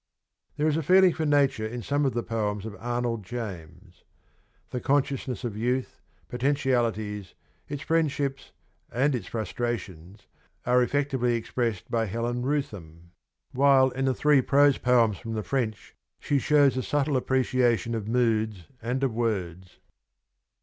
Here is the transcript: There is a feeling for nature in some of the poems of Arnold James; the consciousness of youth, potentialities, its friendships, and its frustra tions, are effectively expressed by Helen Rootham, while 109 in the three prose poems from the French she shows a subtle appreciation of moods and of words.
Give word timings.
There 0.57 0.67
is 0.67 0.77
a 0.77 0.81
feeling 0.81 1.13
for 1.13 1.27
nature 1.27 1.67
in 1.67 1.83
some 1.83 2.07
of 2.07 2.15
the 2.15 2.23
poems 2.23 2.65
of 2.65 2.75
Arnold 2.79 3.21
James; 3.23 4.03
the 4.71 4.81
consciousness 4.81 5.43
of 5.43 5.55
youth, 5.55 6.01
potentialities, 6.27 7.35
its 7.69 7.83
friendships, 7.83 8.51
and 8.91 9.13
its 9.13 9.27
frustra 9.27 9.77
tions, 9.77 10.25
are 10.65 10.81
effectively 10.81 11.35
expressed 11.35 11.91
by 11.91 12.07
Helen 12.07 12.41
Rootham, 12.41 13.11
while 13.51 13.89
109 13.89 13.99
in 13.99 14.05
the 14.05 14.15
three 14.15 14.41
prose 14.41 14.79
poems 14.79 15.19
from 15.19 15.33
the 15.33 15.43
French 15.43 15.93
she 16.19 16.39
shows 16.39 16.75
a 16.77 16.81
subtle 16.81 17.15
appreciation 17.15 17.93
of 17.93 18.07
moods 18.07 18.63
and 18.81 19.03
of 19.03 19.13
words. 19.13 19.77